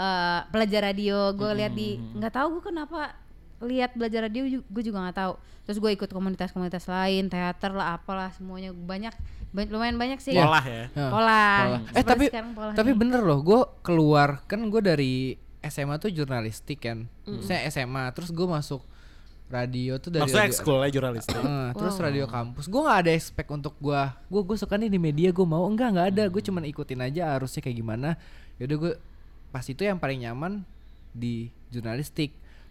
[0.02, 1.30] eh, belajar radio.
[1.30, 3.14] Gue lihat di nggak tahu gue kenapa
[3.60, 5.32] lihat belajar radio gue juga nggak tahu.
[5.62, 9.12] Terus gue ikut komunitas-komunitas lain, teater lah, apalah semuanya banyak,
[9.50, 10.32] ba- lumayan banyak sih.
[10.32, 11.44] Polah ya Hah, Pola.
[11.60, 11.78] pola.
[11.90, 12.98] Eh Seperti tapi pola tapi nih.
[12.98, 15.12] bener loh, gue keluar kan gue dari
[15.60, 17.04] SMA tuh jurnalistik kan.
[17.38, 18.80] Saya SMA, terus gue masuk
[19.46, 23.50] radio tuh dari maksudnya radio- ekskulnya jurnalistik Eh, terus radio kampus gue nggak ada expect
[23.50, 26.62] untuk gue gue gue suka nih di media gue mau enggak nggak ada gue cuman
[26.64, 28.14] ikutin aja harusnya kayak gimana
[28.56, 28.92] yaudah gue
[29.50, 30.62] pas itu yang paling nyaman
[31.10, 32.30] di jurnalistik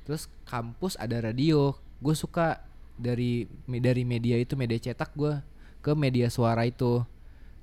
[0.09, 1.77] terus kampus ada radio.
[2.01, 2.65] Gue suka
[2.97, 5.37] dari me- dari media itu media cetak gue
[5.79, 7.05] ke media suara itu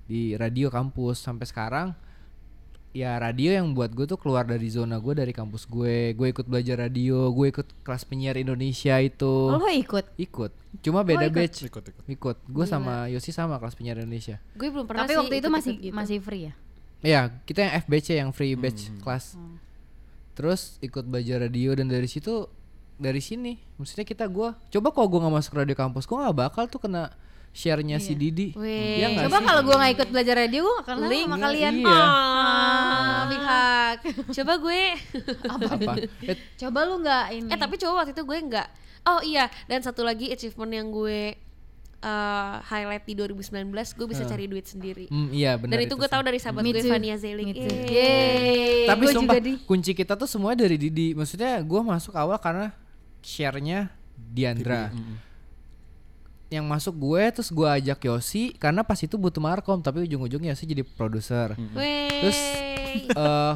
[0.07, 1.19] di radio kampus.
[1.19, 1.91] Sampai sekarang
[2.95, 6.15] ya radio yang buat gue tuh keluar dari zona gue dari kampus gue.
[6.15, 9.27] Gue ikut belajar radio gue ikut kelas penyiar Indonesia itu.
[9.51, 10.07] Oh, lo ikut.
[10.15, 10.55] ikut.
[10.81, 11.35] Cuma beda ikut.
[11.35, 11.67] batch.
[11.67, 12.05] Ikut ikut.
[12.07, 12.37] Ikut.
[12.47, 14.39] Gue sama Yosi sama kelas penyiar Indonesia.
[14.55, 15.97] Gue belum pernah Tapi sih waktu itu ikut-ikut masih gitu.
[15.99, 16.55] masih free ya.
[17.05, 19.37] ya kita yang FBC yang free batch kelas
[20.37, 22.45] terus ikut belajar radio dan dari situ
[22.97, 26.65] dari sini maksudnya kita gue coba kalau gue nggak masuk radio kampus gue nggak bakal
[26.69, 27.09] tuh kena
[27.57, 29.01] share-nya si Didi Weh.
[29.01, 31.25] Iya nggak Coba kalau gue nggak ikut belajar radio gue gak kenal Link.
[31.25, 31.75] sama kalian.
[31.81, 31.97] Iya.
[31.97, 33.99] Ah, big hug.
[34.37, 34.81] Coba gue
[35.49, 35.93] apa
[36.31, 37.49] Eh, Coba lu nggak ini.
[37.49, 38.69] Eh tapi coba waktu itu gue nggak.
[39.09, 41.33] Oh iya, dan satu lagi achievement yang gue
[42.07, 43.67] eh, highlight di 2019,
[43.99, 45.11] gue bisa cari duit sendiri.
[45.11, 46.87] hmm, iya benar Dan itu gue tahu dari sahabat gue.
[46.87, 47.67] Fania too.
[47.91, 48.87] Yeay.
[48.87, 49.59] Tapi Gua sumpah di.
[49.67, 52.71] kunci kita tuh semua dari Didi maksudnya gue masuk awal karena
[53.27, 54.95] share-nya Diandra
[56.47, 60.65] yang masuk gue terus gue ajak Yosi karena pas itu butuh markom tapi ujung-ujungnya Yosi
[60.71, 62.23] jadi produser Wey.
[62.23, 62.39] Terus
[63.19, 63.55] eh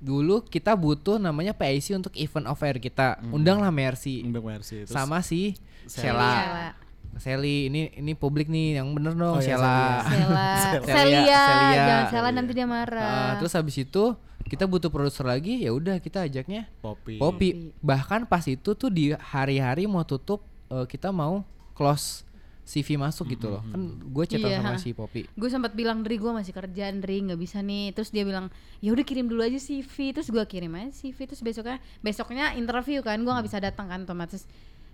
[0.00, 4.96] dulu kita butuh namanya PIC untuk event of air kita undanglah Mercy Undang Mercy terus
[4.96, 6.00] sama si Sela.
[6.00, 6.68] Sheila Sela.
[7.16, 10.50] Seli ini ini publik nih yang bener dong Oh, iya, Sheila Sela.
[10.70, 10.84] Celia.
[10.84, 11.42] Celia.
[11.42, 11.82] Celia.
[11.82, 13.10] Jangan salah nanti dia marah.
[13.10, 14.04] Uh, terus habis itu
[14.42, 17.16] kita butuh produser lagi ya udah kita ajaknya Poppy.
[17.16, 22.26] Poppy bahkan pas itu tuh di hari-hari mau tutup eh, kita mau close
[22.62, 24.58] CV masuk gitu loh kan gue chatan Iya.
[24.60, 28.10] sama si Poppy gue sempat bilang Dri gue masih kerja Dri nggak bisa nih terus
[28.10, 28.46] dia bilang
[28.78, 33.02] ya udah kirim dulu aja CV terus gue kirim aja CV terus besoknya besoknya interview
[33.02, 34.46] kan gue nggak bisa datang kan otomatis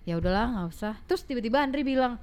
[0.07, 2.15] ya udahlah nggak usah terus tiba-tiba Andri bilang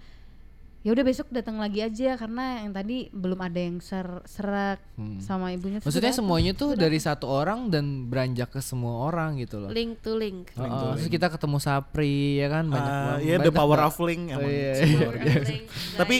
[0.80, 4.80] ya udah besok datang lagi aja karena yang tadi belum ada yang ser serak
[5.18, 6.20] sama ibunya maksudnya datang.
[6.20, 10.52] semuanya tuh dari satu orang dan beranjak ke semua orang gitu loh link to link
[10.52, 13.96] Oh, oh, terus kita ketemu Sapri ya kan banyak Ah, banget Iya, the power of
[13.98, 14.44] link emang.
[14.44, 14.72] Oh, iya.
[15.00, 15.52] luar biasa.
[15.96, 16.16] Tapi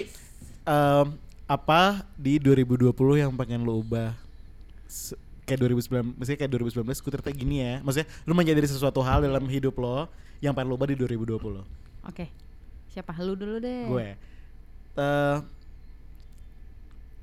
[0.65, 1.07] em,
[1.45, 1.81] apa
[2.17, 4.17] di 2020 yang pengen lo ubah?
[5.45, 7.75] Kayak 2019, maksudnya kayak 2019 skuternya gini ya.
[7.85, 10.09] Maksudnya lu menjadi sesuatu hal dalam hidup lo
[10.41, 11.65] yang pengen lo ubah di 2020.
[12.05, 12.27] oke
[12.93, 14.09] siapa lu dulu deh Gue.
[14.95, 15.37] Eh,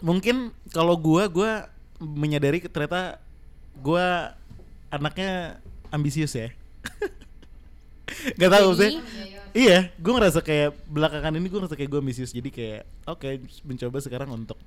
[0.04, 1.52] mungkin kalau gue gue
[2.02, 3.22] menyadari ternyata
[3.80, 4.06] gue
[4.92, 5.62] anaknya
[5.94, 6.52] ambisius ya.
[8.42, 9.00] Gak tahu sih.
[9.56, 12.36] Iya, gue ngerasa kayak belakangan ini gue ngerasa kayak gue ambisius.
[12.36, 14.60] Jadi kayak oke mencoba sekarang untuk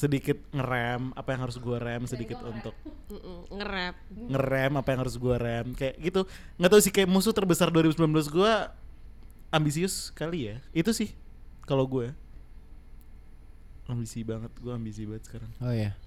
[0.00, 2.72] sedikit ngerem apa yang harus gue rem sedikit untuk
[3.52, 6.24] nge-rap ngerem apa yang harus gue rem kayak gitu
[6.56, 8.52] nggak tahu sih kayak musuh terbesar 2019 gue
[9.52, 11.12] ambisius kali ya itu sih
[11.68, 12.16] kalau gue
[13.90, 15.98] ambisi banget gue ambisi banget sekarang Oh ya.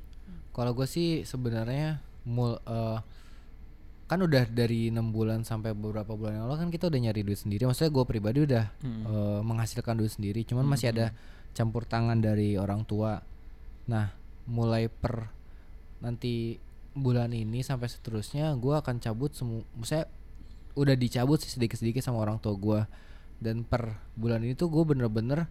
[0.56, 2.99] Kalau gue sih sebenarnya mul eh,
[4.08, 7.39] kan udah dari enam bulan sampai beberapa bulan yang lalu kan kita udah nyari duit
[7.39, 7.67] sendiri.
[7.67, 10.47] Maksudnya gue pribadi udah eh, menghasilkan duit sendiri.
[10.47, 11.12] Cuman masih ada
[11.51, 13.19] campur tangan dari orang tua.
[13.89, 14.15] Nah,
[14.48, 15.32] mulai per
[16.04, 16.60] nanti
[16.93, 19.65] bulan ini sampai seterusnya gue akan cabut semua.
[19.76, 20.06] Maksudnya
[20.74, 22.82] udah dicabut sih sedikit-sedikit sama orang tua gue.
[23.43, 25.50] Dan per bulan ini tuh gue bener-bener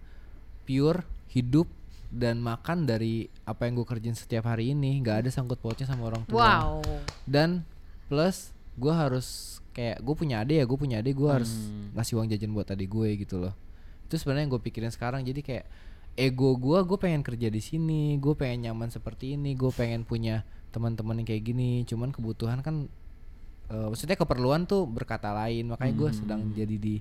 [0.64, 1.68] pure hidup
[2.12, 5.00] dan makan dari apa yang gue kerjain setiap hari ini.
[5.00, 6.40] Nggak ada sangkut pautnya sama orang tua.
[6.40, 6.84] Wow.
[7.28, 7.64] Dan
[8.06, 11.52] plus gue harus kayak gue punya adik ya gue punya adik gue harus
[11.96, 13.56] ngasih uang jajan buat adik gue gitu loh.
[14.08, 15.24] Itu sebenarnya yang gue pikirin sekarang.
[15.24, 15.64] Jadi kayak
[16.12, 20.44] ego gue gue pengen kerja di sini gue pengen nyaman seperti ini gue pengen punya
[20.72, 21.84] teman-teman yang kayak gini.
[21.84, 22.88] Cuman kebutuhan kan
[23.68, 25.70] eh, maksudnya keperluan tuh berkata lain.
[25.70, 26.98] Makanya gue sedang jadi di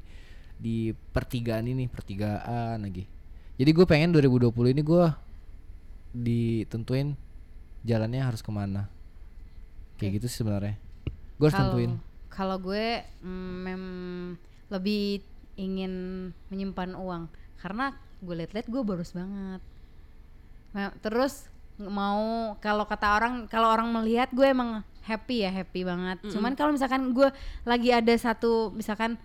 [0.62, 3.08] di pertigaan ini pertigaan lagi.
[3.58, 5.06] Jadi gue pengen 2020 ini gue
[6.12, 7.16] ditentuin
[7.88, 8.92] jalannya harus ke mana.
[9.98, 10.76] Kayak gitu sih sebenarnya.
[11.40, 11.92] Gue harus tentuin.
[12.30, 14.38] Kalau gue mm, mem-
[14.70, 15.24] lebih
[15.56, 15.94] ingin
[16.52, 17.24] menyimpan uang.
[17.60, 19.62] Karena gue liat-liat gue boros banget.
[20.72, 21.50] Nah, terus
[21.82, 26.22] nggak mau kalau kata orang kalau orang melihat gue emang happy ya happy banget.
[26.30, 27.28] Cuman kalau misalkan gue
[27.66, 29.18] lagi ada satu misalkan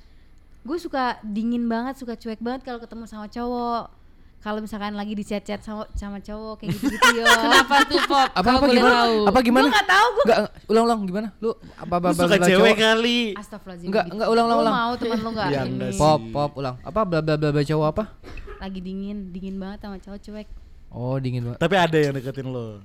[0.66, 3.92] gue suka dingin banget suka cuek banget kalau ketemu sama cowok.
[4.36, 7.26] Kalau misalkan lagi di chat-chat sama, sama cowok kayak gitu-gitu yo.
[7.50, 9.16] kenapa tuh pop apa apa gimana tahu.
[9.26, 11.28] apa gimana Gue nggak tahu gue Enggak, ulang-ulang gimana?
[11.42, 14.14] Lu apa apa suka cewek kali Astagfirullahaladzim Enggak, gitu.
[14.14, 15.98] enggak, ulang, ulang, Lu mau temen lu gak Ya, enggak sih.
[15.98, 16.76] Pop, pop, ulang.
[16.86, 18.04] Apa bla bla bla bla cowok apa?
[18.56, 20.48] Lagi dingin, dingin banget sama cowok cuek
[20.88, 21.58] Oh, dingin banget.
[21.58, 22.80] tapi ada yang deketin lo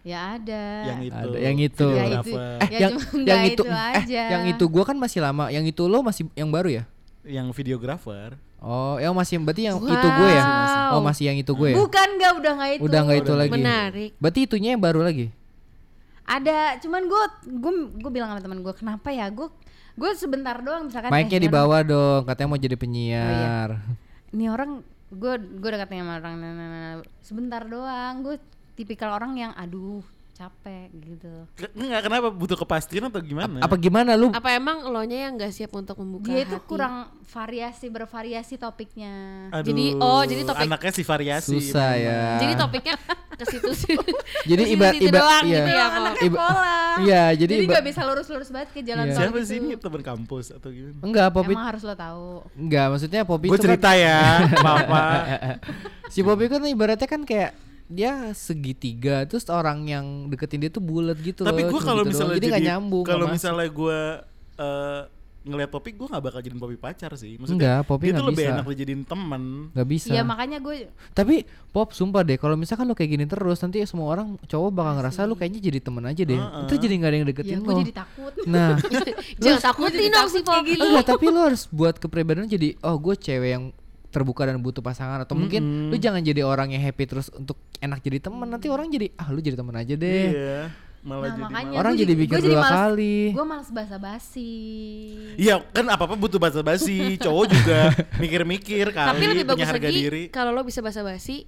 [0.00, 1.86] Ya ada yang itu Ada yang itu.
[1.86, 2.22] Ya Videographer.
[2.24, 4.22] itu Eh, Ya yang cuma yang itu, itu eh, aja.
[4.30, 5.44] yang itu gua kan masih lama.
[5.48, 6.84] Yang itu lo masih yang baru ya?
[7.28, 10.42] yang videographer Oh, yang masih berarti yang itu gue ya?
[10.42, 10.96] Wow.
[10.96, 11.76] Oh, masih yang itu gue ya?
[11.76, 13.38] Bukan enggak udah nggak itu Udah nggak itu Udah.
[13.38, 13.52] lagi.
[13.52, 15.26] menarik Berarti itunya yang baru lagi.
[16.24, 19.46] Ada cuman gue gue gue bilang sama teman gue kenapa ya gue
[19.94, 23.68] gue sebentar doang misalkan Mic-nya eh, di bawah dong, katanya mau jadi penyiar.
[24.28, 26.94] ini orang gue gue udah katanya sama orang nah, nah, nah, nah.
[27.24, 28.36] sebentar doang gue
[28.76, 30.04] tipikal orang yang aduh
[30.38, 31.34] capek gitu
[31.74, 33.58] Enggak, kenapa butuh kepastian atau gimana?
[33.58, 34.30] Apa gimana lu?
[34.30, 36.62] apa emang lo nya yang nggak siap untuk membuka dia itu hati?
[36.64, 39.14] kurang variasi bervariasi topiknya
[39.50, 41.50] Aduh, Jadi- oh, jadi topik- anaknya si variasi.
[41.52, 42.06] Susah memang.
[42.06, 42.22] ya.
[42.38, 42.94] jadi topiknya
[43.32, 43.94] ke situ sih
[44.50, 45.56] Jadi ibarat doang iya.
[45.56, 45.98] gitu ya Pop?
[45.98, 49.12] anaknya Iba- pola Iya, jadi jadi iba- nggak bisa lurus-lurus banget ke jalan Iya.
[49.12, 49.48] tol Siapa gitu.
[49.48, 51.02] sih ini teman kampus atau gimana?
[51.02, 51.52] Enggak, Popi.
[51.52, 54.20] emang harus lo tahu Enggak, maksudnya Popi Gue itu kan- cerita ya,
[54.56, 55.02] Papa.
[56.14, 57.50] si Popi kan ibaratnya kan kayak
[57.88, 62.12] dia segitiga terus orang yang deketin dia tuh bulat gitu Tapi loh, gue kalau gitu
[62.12, 64.00] misalnya jadi nggak nyambung kalau misalnya gue
[64.60, 65.02] eh,
[65.48, 67.40] ngeliat Popi, gue nggak bakal jadiin Popi pacar sih.
[67.40, 68.52] Enggak, Popi dia tuh nggak lebih bisa.
[68.52, 69.42] enak dijadiin teman.
[69.72, 70.12] nggak bisa.
[70.12, 74.12] Ya makanya gue tapi Pop sumpah deh kalau misalkan lo kayak gini terus nanti semua
[74.12, 76.36] orang cowok bakal ngerasa lu kayaknya jadi temen aja deh.
[76.36, 76.62] Heeh.
[76.68, 78.32] itu jadi nggak ada yang ya deketin gue lo jadi takut.
[78.44, 78.70] Nah
[79.42, 80.64] jangan takutin dong si pop.
[80.64, 83.64] enggak tapi lo harus buat kepribadian jadi oh gue cewek yang
[84.08, 88.00] terbuka dan butuh pasangan atau mungkin lu jangan jadi orang yang happy terus untuk enak
[88.00, 90.60] jadi teman nanti orang jadi ah lu jadi teman aja deh Iya,
[91.00, 93.16] malah nah jadi makanya malah- Orang jadi pikir dua males- kali.
[93.30, 94.52] gue males basa-basi
[95.36, 97.14] Iya, kan apa-apa butuh basa-basi.
[97.18, 97.80] Cowok juga
[98.22, 100.22] mikir-mikir kali tapi lebih punya bagus harga lagi diri.
[100.28, 101.44] kalau lo bisa basa-basi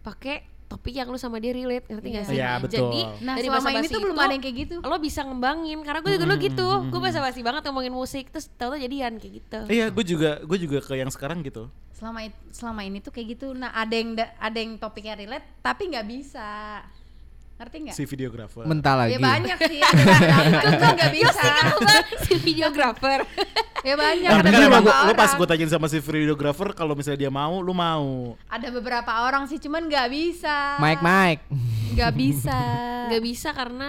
[0.00, 2.36] pakai topik yang lu sama dia relate ngerti gak sih?
[2.36, 2.86] Iya, betul.
[2.86, 4.76] Jadi Nah, dari selama ini tuh belum ada yang kayak gitu.
[4.78, 6.66] Lo bisa ngembangin karena gue juga dulu gitu.
[6.86, 9.58] Gue basa-basi banget ngomongin musik terus tau-tau jadian kayak gitu.
[9.66, 11.66] Iya, gue juga gue juga ke yang sekarang gitu.
[11.90, 12.22] selama
[12.54, 16.06] selama ini tuh kayak gitu nah ada yang da- ada yang topiknya relate tapi nggak
[16.06, 16.78] bisa
[17.58, 18.62] ngerti nggak Si videografer.
[18.64, 19.10] Mentah lagi.
[19.14, 21.42] ya banyak sih itu tuh nggak bisa
[22.22, 23.20] si videografer.
[23.82, 26.68] ya banyak Nah, ada emang beberapa gua, lu pas orang gue tanyain sama si videografer
[26.74, 28.34] kalau misalnya dia mau, lu mau.
[28.46, 31.42] ada beberapa orang sih cuman nggak bisa Mike Mike.
[31.94, 32.60] nggak bisa
[33.10, 33.88] Gak bisa karena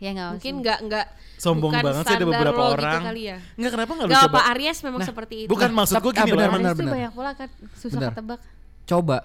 [0.00, 3.02] ya nggak mungkin nggak nggak Sombong bukan banget sih ada beberapa lo gitu orang.
[3.04, 3.38] kali ya.
[3.58, 4.26] Enggak kenapa enggak lu coba?
[4.32, 5.50] apa Aries memang seperti itu.
[5.52, 6.72] Bukan maksud gue gini ah, benar, benar.
[6.72, 8.10] Tuh banyak pula kan susah Benar.
[8.16, 8.40] ketebak
[8.84, 9.18] Coba.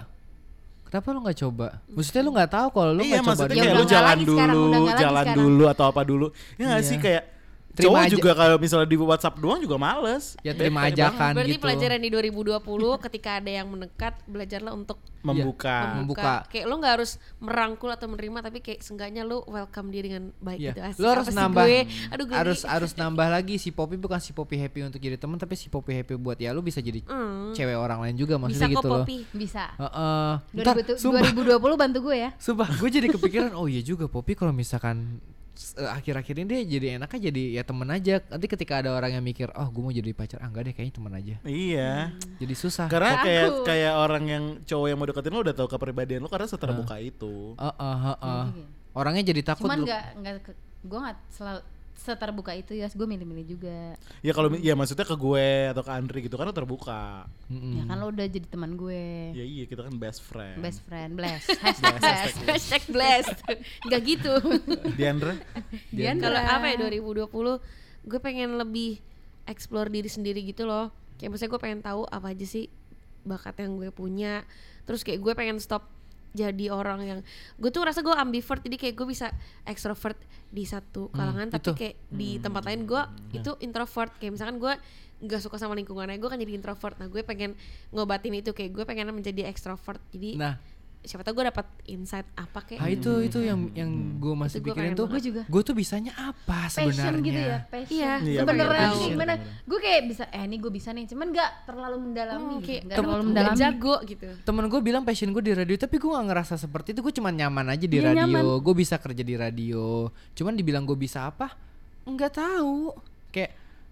[0.89, 1.67] Kenapa lu nggak coba?
[1.87, 4.17] Maksudnya lu nggak tahu kalau lu iya nggak coba maksudnya Ya kayak udah lu jalan
[4.17, 5.37] sekarang, dulu, jalan sekarang.
[5.37, 6.27] dulu atau apa dulu.
[6.57, 6.89] Ya nggak Iya.
[6.89, 7.23] sih kayak
[7.69, 8.11] Terima cowok aja.
[8.11, 10.35] juga kalau misalnya di WhatsApp doang juga males.
[10.39, 11.63] Ya terima aja kan Berarti gitu.
[11.63, 12.59] pelajaran di 2020
[13.05, 15.99] ketika ada yang mendekat belajarlah untuk Membuka.
[15.99, 16.47] Membuka.
[16.47, 20.59] Kayak lu nggak harus merangkul atau menerima tapi kayak seenggaknya lu welcome dia dengan baik
[20.59, 20.71] Iya.
[20.71, 20.79] gitu.
[20.81, 20.99] Asik.
[20.99, 21.81] Lu harus nambah gue?
[22.09, 25.35] Aduh gue harus harus nambah lagi si Poppy bukan si Poppy happy untuk jadi teman
[25.35, 27.51] tapi si Poppy happy buat ya lu bisa jadi Hmm.
[27.51, 29.03] cewek orang lain juga bisa maksudnya kok gitu loh.
[29.03, 29.17] Poppy.
[29.33, 30.31] bisa Heeh.
[30.55, 34.33] Ntar, 2000 sumpah, 2020 bantu gue ya sumpah gue jadi kepikiran oh iya juga Poppy
[34.33, 35.19] kalau misalkan
[35.75, 39.51] akhir-akhir ini dia jadi enaknya jadi ya temen aja nanti ketika ada orang yang mikir
[39.51, 41.91] oh gue mau jadi pacar ah enggak deh kayaknya temen aja Iya.
[42.37, 43.25] jadi susah Karena Aku.
[43.25, 46.95] kayak kayak orang yang cowok yang mau deketin lu udah tahu kepribadian lu karena seterbuka
[46.97, 47.53] itu.
[47.55, 48.43] Heeh, heeh.
[48.49, 48.65] Iya.
[48.91, 50.33] orangnya jadi takut cuman nggak nggak
[50.81, 51.61] gue nggak selalu
[51.99, 56.19] seterbuka itu ya gue milih-milih juga Ya kalau ya maksudnya ke gue atau ke Andri
[56.23, 57.27] gitu kan lu terbuka.
[57.51, 57.75] Mm-mm.
[57.75, 60.63] ya kan lo udah jadi teman gue Ya iya kita kan best friend.
[60.63, 63.37] best friend bless hashtag bless Hashtag blessed.
[63.85, 64.33] Gak gitu.
[64.95, 65.35] Diandra?
[65.91, 66.23] Diandra.
[66.31, 67.27] Kalau apa ya 2020
[68.07, 69.03] gue pengen lebih
[69.43, 70.89] explore diri sendiri gitu loh.
[71.19, 72.71] Kayak maksudnya gue pengen tahu apa aja sih
[73.27, 74.47] bakat yang gue punya.
[74.87, 75.83] Terus kayak gue pengen stop
[76.29, 77.19] jadi orang yang
[77.57, 79.33] gue tuh rasa gue ambivert jadi kayak gue bisa
[79.65, 80.17] extrovert
[80.49, 81.73] di satu kalangan tapi itu.
[81.77, 83.01] kayak di tempat lain gue
[83.37, 84.13] itu introvert.
[84.17, 84.73] Kayak misalkan gue
[85.19, 86.97] nggak suka sama lingkungannya gue kan jadi introvert.
[86.97, 87.53] Nah gue pengen
[87.93, 90.01] ngobatin itu kayak gue pengen menjadi extrovert.
[90.09, 90.57] Jadi nah
[90.99, 93.87] siapa tahu gue dapat insight apa kayak ah, itu itu yang yang
[94.19, 95.07] gue masih Itu gua pikirin tuh.
[95.07, 95.41] Gua juga.
[95.47, 97.95] gue tuh bisanya apa passion sebenarnya gitu ya passion.
[97.95, 98.11] Iya.
[98.19, 99.33] Iya, sebenarnya passion, gimana?
[99.63, 102.67] Gue kayak bisa eh ini gue bisa nih cuman nggak terlalu mendalami Oh, gitu.
[102.67, 104.27] kayak nggak kamu terlalu mendalami jago gitu.
[104.43, 106.99] temen gue bilang passion gue di radio tapi gue gak ngerasa seperti itu.
[106.99, 108.59] Gue cuman nyaman aja di Iya, radio.
[108.59, 109.85] gue bisa kerja di radio.
[110.35, 111.55] Cuman dibilang gue bisa apa?
[112.03, 112.91] Nggak tahu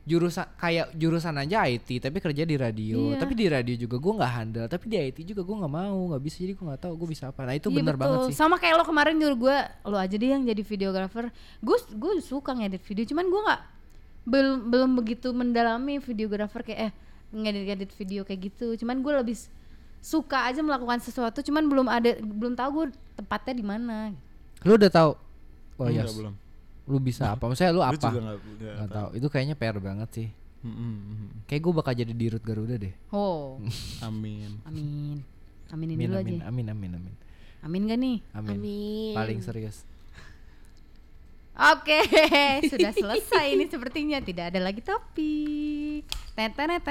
[0.08, 3.12] jurusan kayak jurusan aja IT tapi kerja di radio.
[3.12, 3.20] Iya.
[3.20, 6.24] tapi di radio juga gue nggak handal tapi di IT juga gue nggak mau nggak
[6.24, 7.43] bisa jadi gue nggak tahu gue bisa apa.
[7.43, 8.04] Nah itu Iya, bener betul.
[8.08, 8.36] banget sih.
[8.39, 11.28] Sama kayak lo kemarin nyuruh gue lo aja deh yang jadi videografer
[11.60, 13.62] gue gue suka ngedit video cuman gue nggak
[14.24, 16.91] belum belum begitu mendalami videografer kayak eh
[17.36, 18.80] ngedit-ngedit video kayak gitu.
[18.80, 19.36] Cuman gue lebih
[20.00, 22.86] suka aja melakukan sesuatu cuman belum ada belum tahu gue
[23.20, 24.15] tempatnya di mana.
[24.63, 25.12] Lu udah tahu?
[25.78, 26.15] Oh Enggak, yes.
[26.15, 26.34] belum.
[26.88, 27.43] Lu bisa apa?
[27.45, 28.08] Maksudnya lu apa?
[28.08, 29.10] nggak- tahu.
[29.19, 30.28] itu kayaknya PR banget sih.
[30.65, 31.30] Mm, mm, mm.
[31.45, 32.91] kayak gue bakal jadi dirut Garuda deh.
[33.13, 33.62] Oh
[34.08, 34.58] Amin.
[34.65, 35.21] amin.
[35.69, 36.47] Aminin amin dulu amin aja.
[36.50, 37.13] amin amin amin
[37.62, 37.82] amin.
[37.86, 38.17] Gak nih?
[38.34, 38.58] Amin.
[38.58, 39.13] Amin.
[39.13, 39.84] paling serius.
[41.58, 42.06] Oke,
[42.71, 44.21] sudah selesai ini sepertinya.
[44.21, 46.06] Tidak ada lagi topik.
[46.38, 46.86] Tetenet